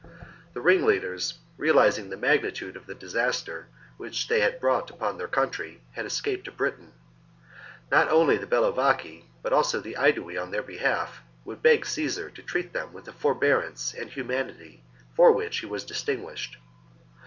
The 0.53 0.61
ring 0.61 0.83
leaders, 0.83 1.37
realizing 1.57 2.09
the 2.09 2.17
magnitude 2.17 2.75
of 2.75 2.87
the 2.87 2.95
disaster 2.95 3.67
which 3.97 4.27
they 4.29 4.39
had 4.41 4.59
brought 4.59 4.89
upon 4.89 5.15
their 5.19 5.27
country, 5.27 5.79
had 5.91 6.07
escaped 6.07 6.45
to 6.45 6.51
Britain. 6.51 6.93
Not 7.91 8.09
only 8.09 8.35
the 8.35 8.47
Bellovaci, 8.47 9.25
but 9.43 9.53
also 9.53 9.79
the 9.79 9.95
Aedui 9.99 10.39
on 10.41 10.49
their 10.49 10.63
behalf, 10.63 11.21
would 11.45 11.61
beg 11.61 11.85
Caesar 11.85 12.31
to 12.31 12.41
treat 12.41 12.73
them 12.73 12.93
with 12.93 13.05
the 13.05 13.13
forbearance 13.13 13.93
and 13.93 14.09
humanity 14.09 14.83
for 15.13 15.31
which 15.33 15.59
he 15.59 15.67
was 15.67 15.83
distinguished. 15.83 16.57